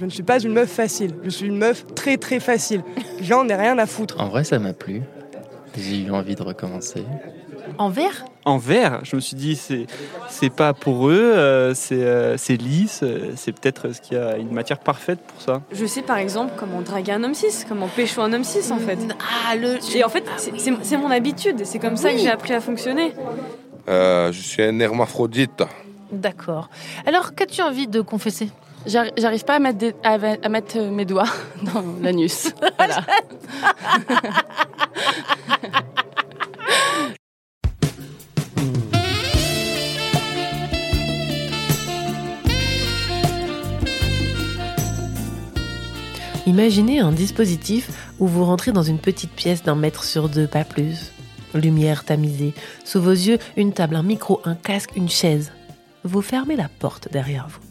[0.00, 1.14] Je ne suis pas une meuf facile.
[1.22, 2.82] Je suis une meuf très très facile.
[3.20, 4.18] J'en ai rien à foutre.
[4.18, 5.02] En vrai, ça m'a plu.
[5.76, 7.04] J'ai eu envie de recommencer.
[7.76, 9.86] En vert En vert, je me suis dit, c'est,
[10.30, 14.20] c'est pas pour eux, euh, c'est, euh, c'est lisse, euh, c'est peut-être ce qu'il y
[14.20, 15.60] a une matière parfaite pour ça.
[15.70, 18.78] Je sais par exemple comment draguer un homme 6, comment pécho un homme 6 en
[18.78, 18.98] fait.
[19.50, 19.76] Ah, le.
[19.94, 22.60] Et en fait, c'est- c'est c'est mon habitude, c'est comme ça que j'ai appris à
[22.62, 23.12] fonctionner.
[23.88, 25.62] Euh, je suis un hermaphrodite.
[26.10, 26.70] D'accord.
[27.06, 28.48] Alors, qu'as-tu envie de confesser?
[28.86, 31.28] J'arrive pas à mettre, des- à, à mettre euh, mes doigts
[31.74, 32.52] dans l'anus.
[32.78, 33.02] Voilà.
[46.46, 50.64] Imaginez un dispositif où vous rentrez dans une petite pièce d'un mètre sur deux, pas
[50.64, 51.12] plus.
[51.54, 52.54] Lumière tamisée,
[52.84, 55.52] sous vos yeux, une table, un micro, un casque, une chaise.
[56.04, 57.69] Vous fermez la porte derrière vous.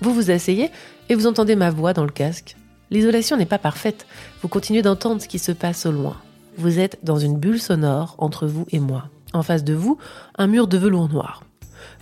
[0.00, 0.70] Vous vous asseyez
[1.08, 2.56] et vous entendez ma voix dans le casque.
[2.90, 4.06] L'isolation n'est pas parfaite,
[4.42, 6.16] vous continuez d'entendre ce qui se passe au loin.
[6.56, 9.08] Vous êtes dans une bulle sonore entre vous et moi.
[9.32, 9.98] En face de vous,
[10.36, 11.44] un mur de velours noir.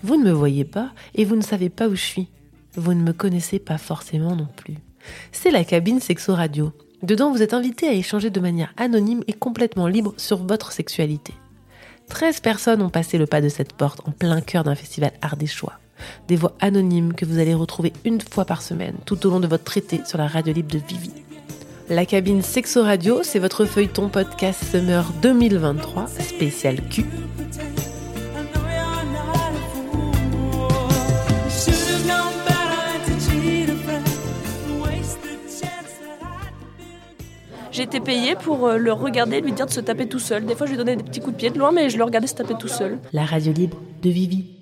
[0.02, 2.28] Vous ne me voyez pas et vous ne savez pas où je suis.
[2.74, 4.76] Vous ne me connaissez pas forcément non plus.
[5.32, 6.72] C'est la cabine Sexo Radio.
[7.02, 11.34] Dedans, vous êtes invité à échanger de manière anonyme et complètement libre sur votre sexualité.
[12.08, 15.78] 13 personnes ont passé le pas de cette porte en plein cœur d'un festival ardéchois.
[16.28, 19.46] Des voix anonymes que vous allez retrouver une fois par semaine tout au long de
[19.46, 21.12] votre traité sur la radio libre de Vivi.
[21.88, 27.06] La cabine Sexo Radio, c'est votre feuilleton podcast Summer 2023, spécial Q.
[37.78, 40.44] J'ai été payée pour euh, le regarder et lui dire de se taper tout seul.
[40.44, 42.02] Des fois, je lui donnais des petits coups de pied de loin, mais je le
[42.02, 42.98] regardais se taper tout seul.
[43.12, 44.57] La radio libre de Vivi.